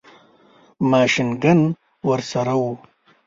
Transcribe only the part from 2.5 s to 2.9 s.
وو.